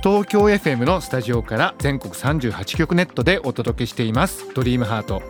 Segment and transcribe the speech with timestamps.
[0.00, 4.54] 東京 FM のスタジオから全国38局ネットでお届けしています。
[4.54, 5.22] ドリームハート。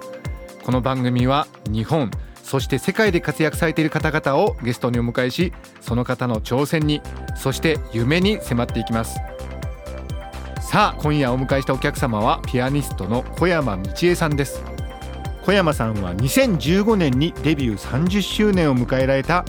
[0.62, 2.10] この番組は日本
[2.42, 7.00] そして世界で活躍されている方々をゲストにお迎えしその方の挑戦に
[7.34, 9.18] そして夢に迫っていきます。
[10.60, 14.62] さあ今夜お迎えしたお客様はピアニストの小山道恵さんです。
[15.46, 19.46] 小山さんは2015年にデビュー30周年を迎えられた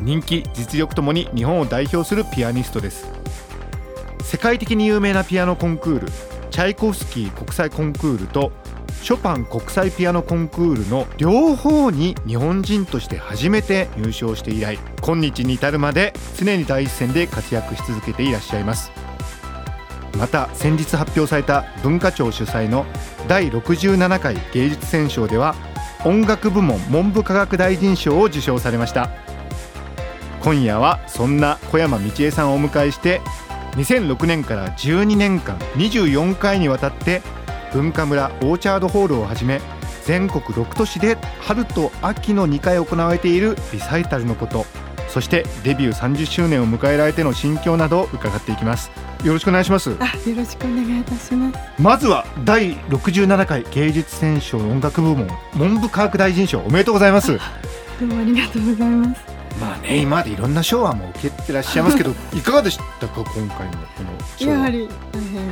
[0.00, 3.12] 人気実力ともに日本を代表するピアニストです。
[4.32, 6.08] 世界的に有名なピアノコンクール
[6.50, 8.50] チャイコフスキー国際コンクールと
[9.02, 18.90] ショパン国際ピアノコンクールの両方に日本人として初めて入賞して以来今日に至るまで常に第一線で活躍し続けていらっしゃいます。
[20.16, 22.86] また先日発表された文化庁主催の
[23.28, 25.54] 第67回芸術選奨では
[26.06, 29.10] 音楽部門文部科学大臣賞を受賞されました。
[30.42, 33.20] 今夜はそんな小山道恵さんをお迎えして
[33.72, 37.22] 2006年から12年間24回にわたって
[37.72, 39.60] 文化村オーチャードホールをはじめ
[40.04, 44.66] 全国6都市で春と秋の2回行われているリサイタルのこと
[45.08, 48.90] そしてデビュー30周年を迎えられての心境などを伺っていきます
[49.24, 51.58] よろしくお願いしますあ、よろしくお願いいたします。
[51.78, 57.38] まずは第67回芸術選奨音楽部門文部科学大臣賞おめでとうございます
[58.00, 59.31] どうもありがとうございます。
[59.60, 64.52] まあね今までいろんな賞はもう受けてらっしゃいますけど いかがでしたか今回のこの賞は？
[64.54, 65.44] やはり大変あ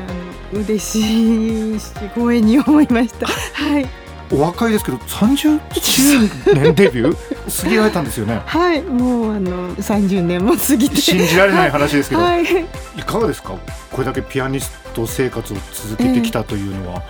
[0.55, 3.27] の嬉しいし光栄に思いました。
[3.27, 3.87] はい
[4.33, 7.17] お若いですけど30周年デビュー？
[7.65, 11.01] 過ぎられたんですよねはい、もうあの30年も過ぎて。
[11.01, 12.45] 信じられない話ですけど、はい。
[12.45, 13.55] い、かがですか？
[13.91, 17.03] これだけピアニスト生活を続けてきたというのは、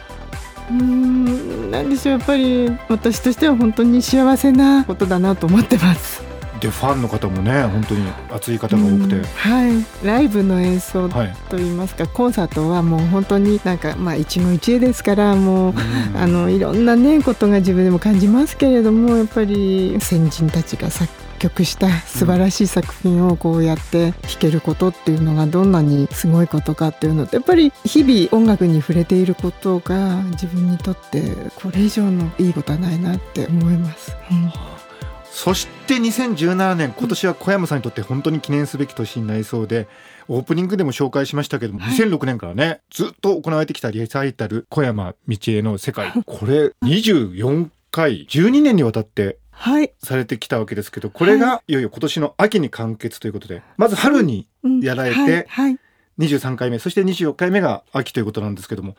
[0.70, 6.22] うーん、なんでしょうやっぱり私としては本当に幸せなことだなと思ってます。
[6.60, 15.75] でファンの方もね本当に熱い方が多くて、うんはい、ライブの演奏はい、といいますか、コンサートはもう本当になんかまあ一期一会ですからもう。
[16.15, 31.22] あのいろんなねことが自分でも感じますけれどもやっぱり先人たちが作曲した素晴らしい作品をこうやって弾けることっていうのがどんなにすごいことかっていうのってやっぱり日々音楽に触れていることが自分にとって
[31.54, 34.15] これ以上のいいことはないなって思います。
[34.31, 34.79] うん
[35.32, 39.88] そして2017年今年は小山さんにとって本当に記念すべき年になりそうで
[40.28, 41.96] オープニングでも紹介しましたけども、はい。
[41.96, 46.12] 2006年からねずっと行われてきたリサイタル小山道恵の世界。
[46.26, 51.72] これ24回12年にわたってはい、されてきたわけですけどこれがい。
[51.74, 55.44] よいよ今年の秋に完結ということでまず春にうんやられてはい。
[55.48, 55.78] はい。
[56.18, 58.97] 23回目そして24回目が秋ということなんですけども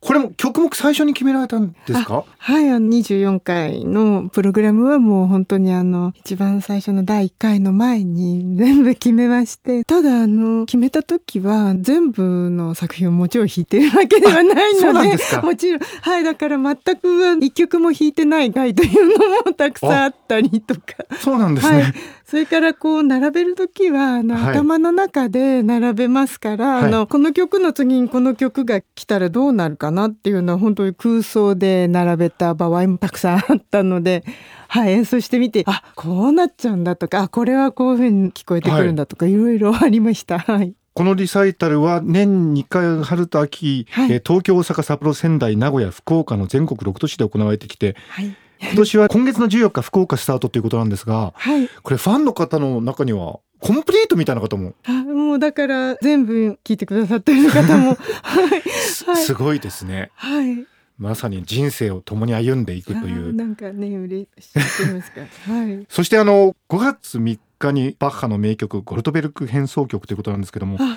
[0.00, 2.24] これも曲目最初に決められたんですか？
[2.38, 20.80] はい、あの24回のプログラムはもう本当にあの一番最初の第1回の前に全部決めまして、ただあの決めた時は全部の作品をもちろん弾いてるわけではないので、もちろん、はい、だから全く一曲も弾いてない回というのもたくさんあったりとか。
[21.18, 21.94] そうなんですね、はい
[22.28, 24.56] それからこう並べる時はあの、はい。
[24.58, 26.84] 頭の中で並べますから、はい。
[26.84, 34.24] あのこの曲の次にこの曲が来たらどうなるかなっていうのは本当に空想で並べた場合もたくさんあったので、
[34.68, 40.36] はい、演奏してみてあこうなっちゃうんだとかあこれはこういうふうに聞こえてくるんだとか、い、ろいろありました。
[40.52, 40.74] はい。
[40.92, 44.12] このリサイタルは年2回春と秋、はい。
[44.12, 54.74] えー東京大阪札幌仙台名古屋福岡の全国6都市で行われてきてはい今年は今月の14日福岡スタートということなんですがはい、これファンの方の中にはコンプリートみたいな方も？
[54.84, 57.96] あもうだから全部聞いてくださってる方も。
[58.22, 58.48] はい。
[58.50, 59.24] はい。
[59.24, 60.10] すごいですね。
[60.14, 60.64] はい。
[60.96, 63.32] まさに人生を共に歩んでいくという。
[63.32, 64.58] なんかね嬉しい
[64.92, 65.20] ますか。
[65.52, 65.86] はい。
[65.88, 70.96] そしてあの5月3日にバッハの名曲ゴルトベルク変奏曲ということなんですけどもあはい。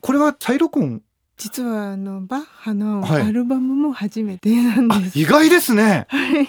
[0.00, 1.02] これは再録音
[1.40, 3.22] 実はあのバッハのはい。
[3.22, 5.18] アルバムも初めてなんあです。
[5.18, 6.06] 意外ですね。
[6.08, 6.46] はい。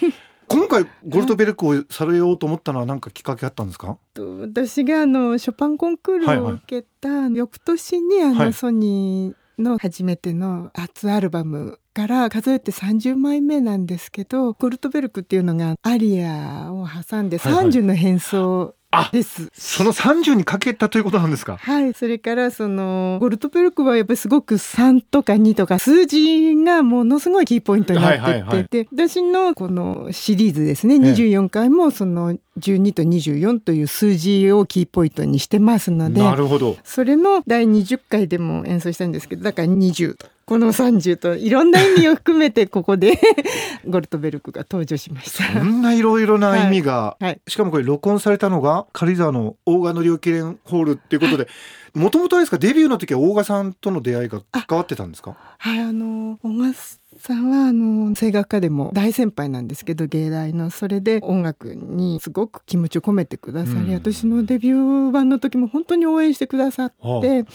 [0.50, 3.98] 今回ゴルトベルクをされようと思ったのは何かきっかけあったんですか？
[4.14, 8.54] と私があのショパンコンクールを受けた翌年にあの、はい。
[8.54, 17.66] ソニーの初めての初アルバムから数えて30枚目なんですけどゴルトベルクっていうのがアリアを挟んではいはい。
[17.68, 19.50] 30の変奏あです。
[19.54, 21.58] その30にかけたということなんですか？
[21.58, 28.68] はい、それからそのゴルトベルクはやっぱりすごく3とか2とか数字がものすごいキーポイントになっていて、はいはいはい。
[28.70, 36.76] で私のこのシリーズですねえ24回もその12と24という数字をキーポイントにしてますのでなるほど。
[36.84, 43.18] それの第20回でも演奏したんですけどだから20とこの30といろんな意味を含めてここで
[43.88, 45.45] ゴルトベルクが登場しました。
[45.45, 51.48] そんないろいろな意味が、はい、しかもこれ録音されたのが軽井沢の大賀の両記念ホールっていうことで
[51.94, 55.38] もともとあれですかデビューの時は大賀さんとの出会いが関わってたんですか？
[55.57, 63.94] はい、あの小川さんはあの声楽科でも大先輩なんですけど芸大のそれで音楽にすごく気持ちを込めてくださり、うん。
[63.94, 67.45] 私のデビュー版の時も本当に応援してくださって、は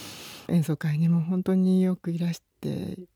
[0.49, 2.47] 演奏会にも本当によくいらして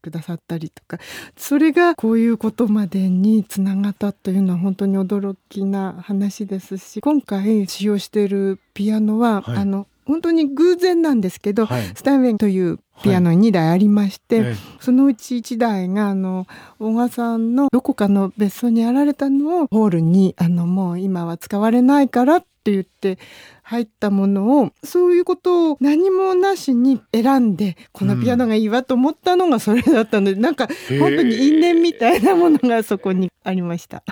[0.03, 0.99] くださったりとか
[1.37, 9.57] それがこういうことまでにつながったというのは本当に驚きな話ですし今回使用しているピアノは、はい。
[9.59, 11.83] あの本当に偶然なんですけど、はい。
[11.95, 16.47] スタインウェンというピアノ2台ありまして、えそのうち1台があの
[16.79, 23.19] 小川さんのどこかの別荘にあられたのをホールにあのもう今は使われないからって言って
[23.63, 30.99] 入ったものをそういうことを何もなしに選んでこのピアノがいいわと思ったのがそれだったので、なんかえ。
[30.99, 34.03] 本当に因縁みたいなものがそこにありました。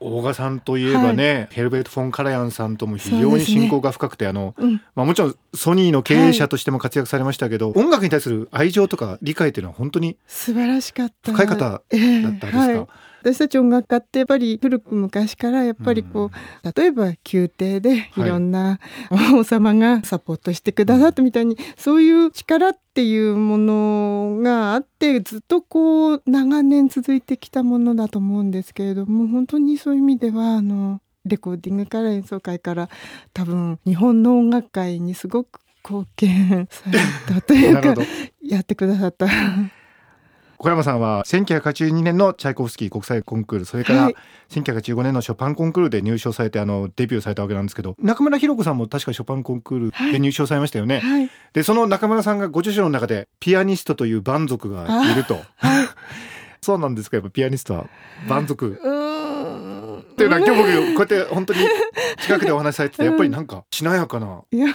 [0.00, 11.32] 大賀さんといえばね、ヘルベルト・フォン・カラヤンさんとも非常に親交が深くて、あの、うん、まあ、もちろんソニーの経営者としても活躍されましたけど、音楽に対する愛情とか理解っていうのは本当に素晴らしかった。
[11.32, 12.86] 深い方だったんですか、ええはい
[13.20, 18.28] 私たち音楽家ってやっぱり古く昔からやっぱりこう、例えば宮廷でい。
[18.28, 18.78] ろんな
[19.34, 32.88] 王様がサポートしてくださったみたいに、そういう力っていうものがあってずっとこう長年続いてきたものだと思うんですけれども本当にそういう意味ではあのレコーディングから演奏会から
[33.32, 36.98] 多分日本の音楽界にすごく貢献され
[37.34, 37.94] たというか
[38.42, 39.28] やってくださった。
[40.58, 44.16] 小山さんは1982年のチャイコフスキー国際コンクールそれからはい。
[44.50, 51.30] 1985年のショパンコンクールで入賞されてあのデビューされたわけなんですけど中村弘子さんも確かショパンコンクールで入賞されましたよね、はい。
[51.52, 55.40] でその中村さんがご著書の中でピアニストという蛮族がいると。
[55.56, 55.88] はい。
[56.60, 57.86] そうなんですかやっぱピアニストは
[58.26, 58.80] 蛮族。
[59.98, 61.60] っていうのは今日僕こうやって本当に
[62.22, 64.74] 近くでお話しされてて やっぱりなんかしなやかないや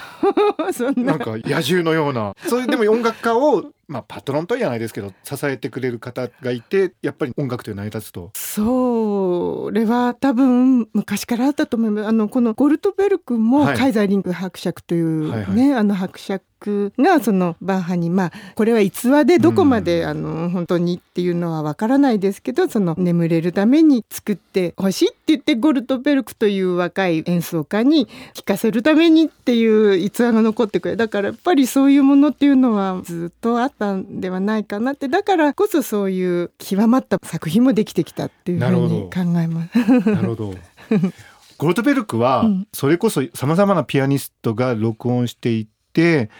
[0.72, 1.12] そんな。
[1.12, 2.34] なんか野獣のような。
[2.46, 8.30] そういうでも音楽家をまあパトロンとは言わないですけど支えてくれる方がいてやっぱり音楽という成り立つと。
[8.34, 12.08] それは多分昔からあったと思います。
[12.08, 13.76] あのこのゴルトベルクもはい。
[13.76, 20.08] カイザーリング伯爵というはいね、あの伯爵がそのバッハにまあこれは逸話でどこまで、うん。
[20.08, 30.96] あの本当にっていうのはわからないですけどその眠れるために作ってほしいって言ってゴルトベルクという若い演奏家に聴かせるためにっていう逸話が残ってくれ。
[30.96, 39.78] だからやっぱりそういうものっていうのはずっとあったんではないかなってだからこそそういう極まった作品もできてきたっていうふうに考えます。
[40.10, 40.54] なるほど。
[41.58, 42.68] ゴルトベルクはうん。
[42.72, 46.30] それこそさまざまなピアニストが録音していて、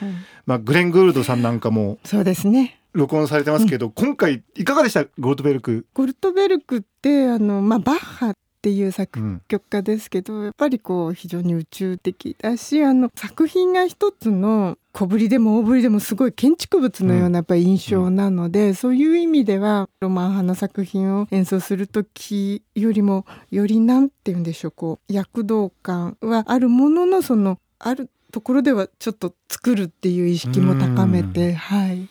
[0.47, 2.81] まあ、グレン・グールドさんなんかもそうですね。
[2.93, 5.05] 録音されてますけど、今回いかがでした？
[5.19, 9.43] ゴルトベルク、ゴルトベルクってあの、まあ、バッハっていう作うん。
[9.49, 32.08] 曲家ですけどやっぱりこう非常に宇宙的だしあの作品が一つの小ぶりでも大ぶりでもすごい建築物のようなやっぱり印象なので、そういう意味ではロマン派の作品を演奏する時よりもよりなんて言うんでしょうこう躍動感はあるもののそのあるところではちょっと作るっていう意識も高めてはい。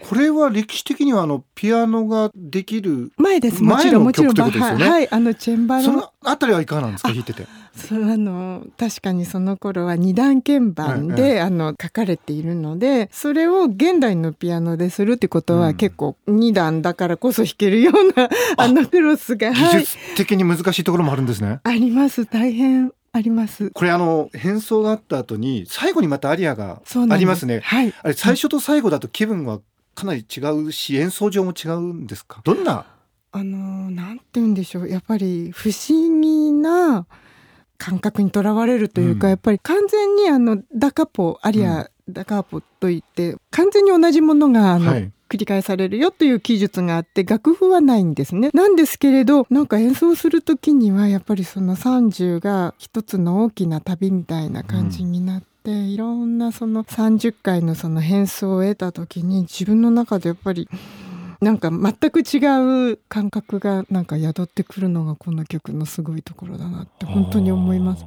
[0.00, 3.62] これは歴史的にはあのピアノができる前です。
[3.62, 4.88] もちろん前のもちろん曲ってことですよね。
[4.88, 4.90] はい。
[4.90, 5.08] はい。
[5.10, 5.82] あのチェンバロ。
[5.82, 7.46] そのあたりはいかがなんですか弾いてて。
[7.76, 21.60] そうあの確かにその頃は二段鍵盤で、えあの書かれているのでそれを現代のピアノでするってことは、うん結構二段だからこそ弾けるようなあのクロスが、技はい、術的に難しいところもあるんですね。
[21.64, 23.70] あります大変あります。
[23.70, 27.60] これあの変奏があった後に最後にまたアリアがありますね。
[27.64, 29.60] はいあれ最初と最後だと気分は
[29.94, 32.40] かなり違うし演奏上も違うんですか？
[32.44, 32.86] どんな？
[33.32, 37.06] あのなんて言うんでしょうやっぱり不思議な
[37.84, 39.32] 感覚にとらわれるというか、うん。
[39.32, 45.10] やっぱり完全にあのダカポアリア、ダカポといって完全に同じものがあの、はい。
[45.26, 48.50] 繰り返されるよという記述があって楽譜はないんですね。
[48.54, 60.68] なんですけれどなんか演奏する時にはやっぱりその30が一つの大きな旅みたいな感じになって、いろんなその30回のその変奏を得た時に自分の中でやっぱり
[61.44, 68.06] なんか全く違う感覚がなんか宿ってくるのがこの曲のすごいところだなって本当に思います。。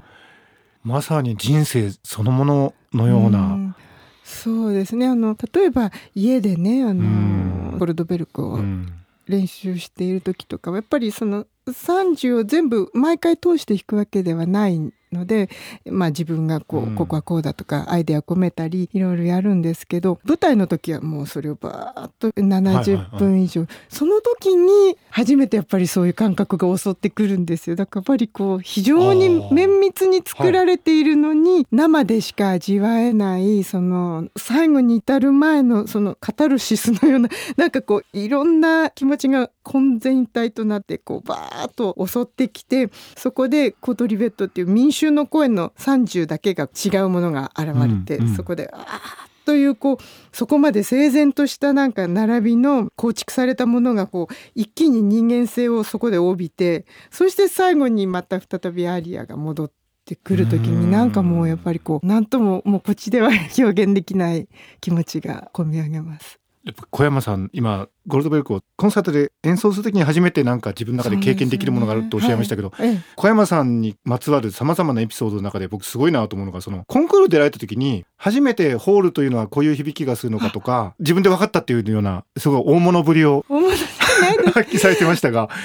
[0.84, 3.76] まさに人生そのもののような、ん
[4.24, 8.94] そうですねあの例えば家でねあうんのゴルドベルクをうん
[9.28, 14.80] 練習している時とかはやっぱりその30を全部毎回通して弾くわけではない
[15.12, 15.50] ので、
[15.86, 16.96] まあ、自分がこう、うん。
[16.98, 27.76] ここはこうだとかアイデア込めたりいろいろやるんですけど舞台の時はもうそれをバーッと70分以上、その時に初めてやっぱりそういう感覚が襲ってくるんですよ。
[27.76, 49.98] だからやっぱりこう非常に綿密に作られているのに、生でしか味わえないその最後に至る前のそのカタルシスのようななんかこういろんな気持ちが混然一体となってこうバーッと襲ってきてそこでコートリベットっていう民衆の声の30だけが違うものが現れて、うんうんそこであーというこう
[50.36, 59.72] そこまで整然としたなんか並びの構築されたものがこう一気に人間性をそこで帯びてそして最後にまた再びアリアが戻っ
[60.06, 64.50] てくる時うんになんかもうやっぱりこう何とももうこっちでは表現できない
[64.82, 66.40] 気持ちが込み上げます。
[66.68, 83.46] やっぱ小山さん今ゴールドベルクをコンサートで演奏するときに初めてなんか自分の中で経験できるものがあるとおっしゃいましたけど、そうですよね小山さんにまつわるさまざまなエピソードの中で僕すごいなと思うのがそのコンクール出られた時に初めてホールというのはこういう響きがするのかとか自分で分かったっていうようなすごい大物ぶりを
[84.54, 85.50] 発揮されてましたが。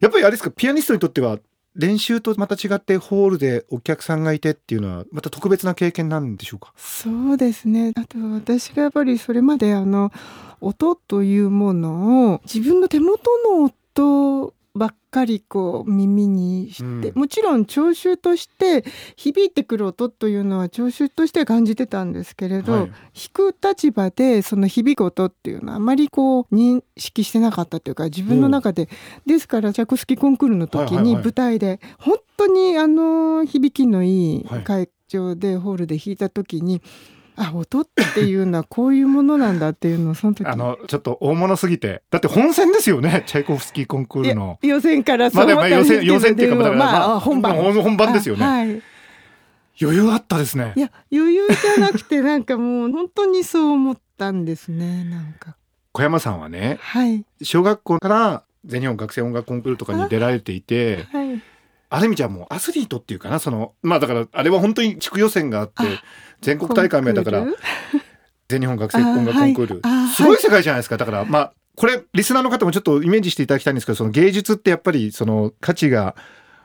[0.00, 1.38] やっぱりあれですかピアニストにとっては
[1.76, 6.72] 練習とまた違ってホールでお客さんがいてっていうのはまた特別な経験なんでしょうか？
[6.76, 7.92] そうですね。
[7.96, 10.12] あと私がやっぱりそれまであの
[10.60, 17.18] 音というものを自分の手元の音ばっかりこう耳にして、うん。
[17.18, 18.84] もちろん聴衆として
[19.16, 22.82] 響いてくる音というのは聴衆として感じてたんですけれど、はい。
[22.86, 28.88] 弾く立場でその響く音っていうのはあまりこう認識してなかったというか自分の中で、
[29.26, 34.46] ですからチャコスキーコンクールの時に舞台で本当にあの響きのいい。
[34.64, 36.80] 会場でホールで弾いた時に、
[37.36, 40.46] あ音っていうのはこういうものなんだっていうのをその時。
[40.46, 42.02] あのちょっと大物すぎて。
[42.10, 44.58] だって本戦ですよねチャイコフスキーコンクールの。
[44.62, 47.54] 予選からそうまだ思ったんですけど、まあ予選予選っていうかだからまあ、まあ本番。
[47.56, 48.44] 本本番ですよね。
[48.44, 48.82] あはい。
[49.82, 50.74] 余裕あったですね。
[50.76, 55.56] いや余裕じゃなくてなんかもう本当にそう思ったんですねなんか。
[55.92, 57.24] 小山さんはねはい。
[57.42, 61.42] 小学校から全日本学生音楽コンクールとかに出られていてはい
[61.90, 65.82] ある意味じゃもうアスリートっていうかなそのまあだからあれは本当に地区予選があって
[66.40, 67.44] 全国大会目だから
[68.48, 70.08] 全日本学生音楽コンクール、あはい。
[70.08, 70.96] すごい世界じゃないですか。
[70.96, 76.14] だからまあこれリスナーの方もちょっとイメージしていただきたいんですけどその芸術ってやっぱりその価値が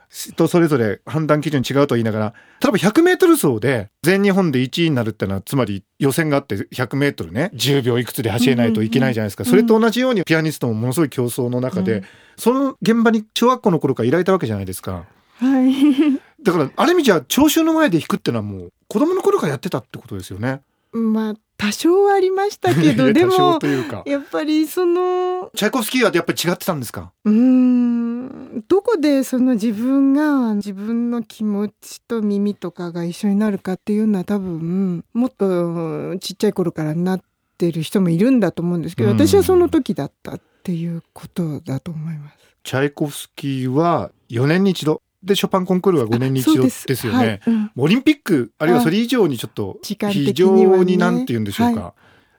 [0.08, 9.50] 人それぞれ判断基準違うと言いながら例えば 100m 走で全日本で1位になるってのはつまり予選があって 100m ね10秒いくつで走れないといけないじゃないですか、うんうん。
[9.50, 12.04] それと同じようにピアニストもものすごい競争の中で、うん。
[12.36, 15.06] その現場に小学校の頃からいられたわけじゃないですか
[15.38, 20.60] はい だからある意味じゃ聴衆の前で弾くってのはもう子供の頃からやってたってことですよね。
[20.92, 23.58] まあ多少はありましたけど でも
[24.04, 37.20] やっぱりそのチャイコフスキーはやっぱり違ってたんですかうーんどこでその自分が自分の気持ちと耳とかが一緒になるかっていうのは多分もっとちっちゃい頃からなっ
[37.58, 42.36] てる人もいるんだと思うんですけど、うん私はその時だったっていうことだと思います。
[42.64, 47.06] チャイコフスキーは4年に一度でショパンコンクールは5年に一度です。
[47.06, 47.18] よね。
[47.18, 47.40] はい。
[47.46, 47.70] うん。
[47.76, 51.94] オリンピックあるいはそれ以上にちょっと非常になんて言うんでしょうか、は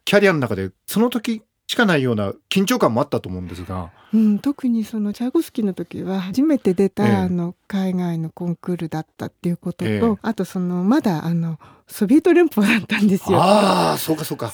[0.05, 3.91] キャリアの中でその時しかないような緊張感もあったと思うんですが。
[4.13, 7.15] うん、特にそのチャイコフスキーの時は初めて出た、ええ。
[7.15, 10.01] あの海外のコンクールだったっていうことと、ええ。
[10.21, 13.37] あとそのまだあのソビエト連邦だったんですよ。
[13.37, 14.53] ああそうかそうか。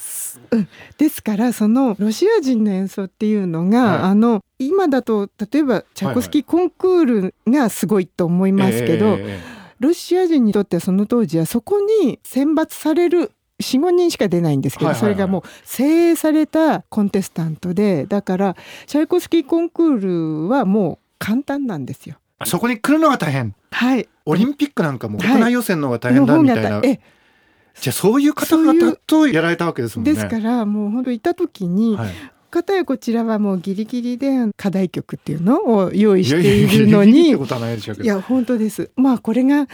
[0.98, 3.98] ですからそのロシア人の演奏っていうのが、はい。
[4.10, 13.32] あの今だと例えばチャイコフスキーコンクールがすごいと思いますけど、ええええロシア人にとってはその当時はそこに選抜される
[13.64, 15.14] 45人しか出ないんですけど、はいはいはい。
[15.14, 18.56] それがもう精鋭されたコンテスタントでだから
[18.86, 22.16] チャイコフスキーコンクールはもう簡単なんですよ。
[22.38, 23.54] あそこに来るのが大変。
[23.70, 25.28] はい、オリンピックなんかもはい。
[25.28, 27.00] 国内予選の方が大変だみたいな、の方がえ
[27.80, 30.12] じゃあそういう方々とやられたわけですもんね。
[30.12, 32.10] ですからもう本当いた時に、はい
[32.54, 37.30] 片やこちらはもうギリギリで課題曲っていうのを用意しているのに。
[37.30, 39.66] いや本当ですまあこれが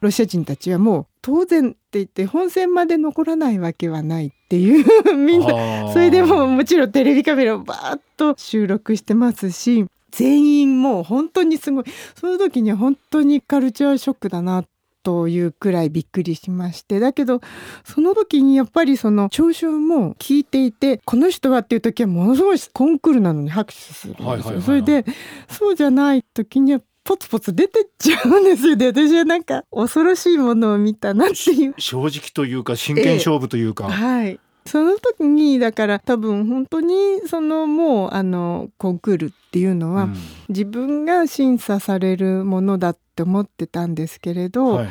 [0.00, 14.66] ロシア人たちはもう当然って言って本戦まで残らないわけはないっていうみんなそれでももちろんテレビカメラをバーッと収録してますし全員もう本当にすごいその時には本当にカルチャーショックだなっ
[15.06, 17.40] というくらいびっくりしましてだけど
[17.84, 24.28] その時にやっぱりその聴衆も聞いていてこの人はっていう時はものすごいコンクールなのに拍手するんですよ。
[24.30, 24.64] はいはいはいはい。
[24.64, 25.04] それで
[25.48, 31.74] そうじゃない時にはポツポツ出てっちゃうんですよね私はなんか恐ろしいものを見たなっていう。
[31.78, 34.40] 正直というか真剣勝負というか、 はい。
[34.64, 40.16] その時にだから多分本当にそのもうあのコンクールっていうのは、うん。
[40.50, 44.88] 自分が審査されるものだって思ってたんですけれど、はい。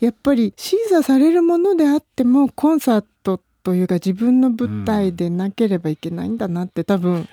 [0.00, 7.28] やっぱり審査されるものであってもコンサートというか自分の舞台でなければいけないんだなって多分、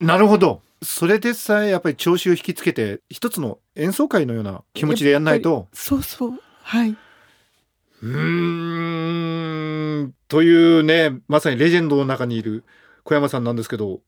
[0.00, 0.62] なるほど。
[0.82, 5.68] それでさえやっぱり調子を引きつけて一つの演奏会のような気持ちでやんないと。
[5.72, 6.32] そうそう。
[6.62, 6.90] はい。
[6.90, 10.14] うーん。
[10.26, 12.64] というねまさにレジェンドの中にいる
[13.04, 14.00] 小山さんなんですけど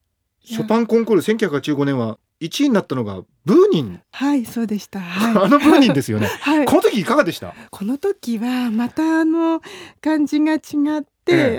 [0.48, 5.00] ショパンコンクール1985年は1位になったのがブーニン、はいそうでした。
[5.00, 5.36] はい。
[5.44, 6.26] あのブーニンですよね。
[6.40, 6.64] はい。
[6.66, 7.54] この時いかがでした？
[7.70, 9.60] この時はまたあの
[10.00, 10.58] 感じが違
[11.00, 11.04] っ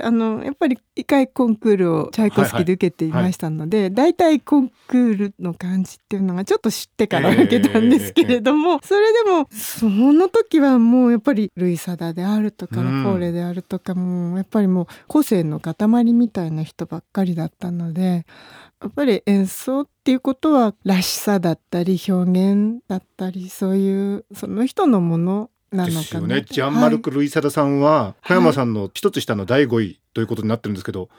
[0.03, 18.25] あのやっぱり一回コンクールをチャイコフスキーで受けていましたので、大体コンクールの感じっていうのがちょっと知ってから受けたんですけれども、それでもその時はもうやっぱりルイ・サダであるとかうんポーレであるとかもうやっぱりもう個性の塊みたいな人ばっかりだったので
[18.81, 26.45] やっぱり演奏っていうことはらしさだったり表現だったりそういうその人のものですよね。
[26.49, 31.09] ジャンマルク・ルイサダさんは小山さんの一つ下の第5位ということになってるんですけど、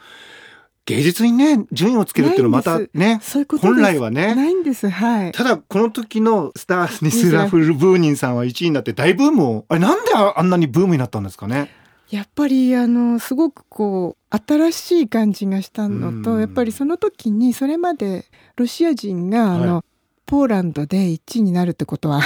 [0.86, 3.20] 芸術にね順位をつけるっていうのはまたね
[3.60, 4.34] 本来はね。
[4.34, 4.88] ないんです。
[4.88, 5.32] はい。
[5.32, 11.70] ただこの時のスター・ニスラフル・ブーニンさんは1位になって大ブームをあれなんでああんなにブームになったんですかね？
[12.10, 16.40] やっぱりあのすごくこう新しい感じがしたのと、うん。
[16.40, 18.24] やっぱりその時にそれまで
[18.56, 19.84] ロシア人があの、は
[20.26, 22.22] ポーランドで1位になるってことは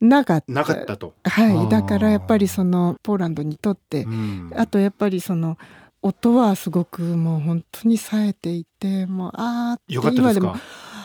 [0.00, 0.52] なかった。
[0.52, 1.14] なかったと。
[1.24, 1.68] はい。
[1.68, 4.50] だからやっぱりそのポーランドにとって、うん。
[4.56, 5.58] あとやっぱりその
[6.02, 10.56] 音はすごくもう本当に冴えていてもうあーよかったですか？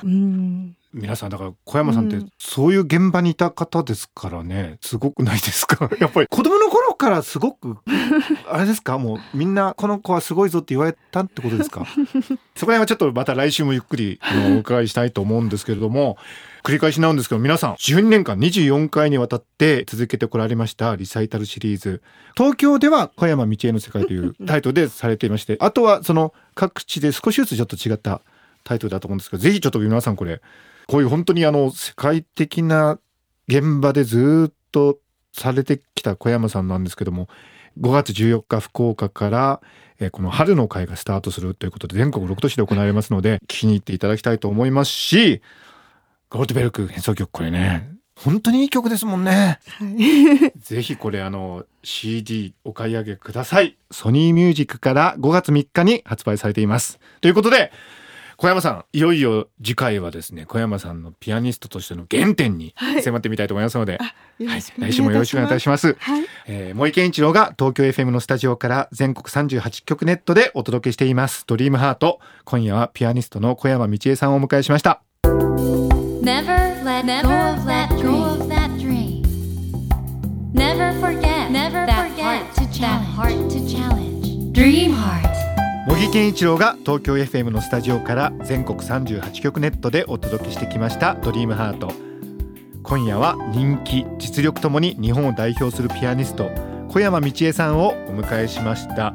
[0.04, 0.76] うん。
[0.94, 2.30] 皆さんだから小山さんってうん。
[2.40, 4.78] そういう現場にいた方ですからね。
[4.82, 5.90] すごくないですか？
[6.00, 7.76] やっぱり子供の頃からすごく
[8.50, 8.98] あれですか？
[8.98, 11.86] もうみんなこの子はすごいぞって言われたってことですか？
[12.56, 14.22] そこら辺はちょっとまた来週もゆっくり
[14.56, 16.16] お伺いしたいと思うんですけれども
[16.66, 22.02] 繰り返しなんですけど皆さん12年間24回にわたって続けてこられましたリサイタルシリーズ。
[22.36, 28.22] 東京では小山道恵の世界という タイトルでされていましてあとはその各地で少しずつちょっと違った
[28.64, 30.42] タイトルだと思うんですけどぜひちょっと皆さんこれ
[30.88, 32.98] こういう本当にあの世界的な
[33.48, 34.98] 現場でずっと
[35.34, 37.30] されてきた小山さんなんですけども
[37.80, 39.62] 5月14日福岡から
[40.00, 45.44] えーこの春の会がスタートするということで全国6都市で行われますので聞きに行っていただきたいと思いますし
[46.30, 49.60] ゴールドベルク演奏曲これね本当にいい曲ですもんね。
[49.68, 53.78] はい ぜひこれあの CD お買い上げください。
[53.92, 57.00] ソニーミュージックから5月3日に発売されています。
[57.22, 57.72] ということで、
[58.38, 64.06] 小山さん、いよいよ次回はですね、小山さんのピアニストとしての原点にはい迫ってみたいと思いますので、は
[64.40, 65.96] いよろしくお願い来週もよろしくお願いいたします。
[66.00, 71.44] はいえー、森健一郎が東京 FM のスタジオから全国38局ネットでお届けしています。
[71.48, 72.20] ドリームハート。
[72.44, 75.05] 今夜はピアニストの小山道恵さんをお迎えしました。
[76.26, 77.88] Never let go of that
[78.80, 79.22] dream.
[80.56, 83.06] Never forget Never that heart to challenge.
[83.14, 84.52] heart to challenge.
[84.52, 85.30] Dream heart.
[85.88, 91.92] 茂木健一郎が東京 FM のスタジオから全国38局ネットでお届けしてきました「ドリームハート
[92.82, 96.50] 今夜は人気実力ともに日本を代表するピアニスト
[96.90, 99.14] 小山道恵さんをお迎えしました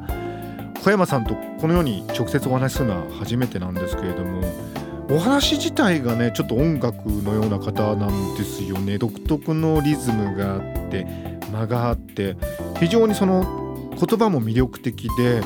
[0.81, 4.70] 小山さんとこのように直接お話しするのは初めてなんですけれども
[5.11, 8.97] お話自体がねちょっと音楽のような方なんですよね。
[8.97, 11.05] 独特のリズムがあって
[11.51, 12.37] 間があって
[12.79, 15.41] 非常にその言葉も魅力的で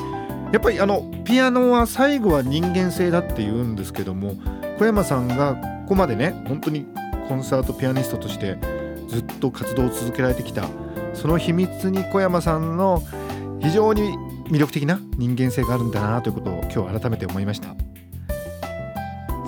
[0.52, 4.36] やっぱりあのピアノは最後は人間性だって言うんですけども
[4.78, 6.86] 小山さんがここまでね本当に
[7.28, 8.60] コンサートピアニストとして
[9.08, 10.70] ずっと活動を続けられてきた
[11.16, 13.02] その秘密に小山さんの
[13.62, 14.16] 非常に
[14.48, 17.95] 魅力的な人間性があるんだなということを今日改めて思いました。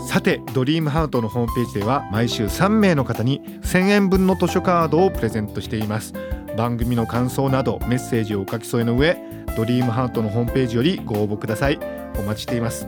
[0.08, 6.14] さてドリームハートのホームページでは毎週3名の方に1000円分の図書カードをプレゼントしています。
[6.56, 9.18] 番組の感想などメッセージをお書き添えの上
[9.58, 11.80] ドリームハートのホームページよりご応募ください。
[12.18, 12.88] お待ちしています。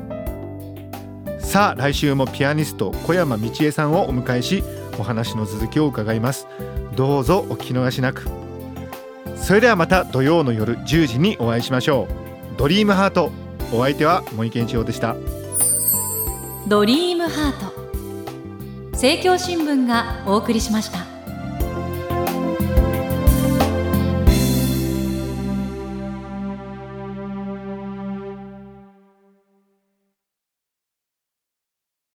[1.40, 4.64] さあ来週もピアニスト小山道恵さんをお迎えし
[4.98, 6.48] お話の続きを伺います。
[6.96, 8.30] どうぞお聞き逃しなく。
[9.36, 12.08] それではまた土曜の夜10時にお会いしましょ
[12.56, 12.58] う。
[12.58, 13.30] ドリームハート
[13.74, 15.18] お相手は森健一郎でした。
[16.70, 18.92] ドリームハート。
[18.92, 21.09] 政教新聞がお送りしました。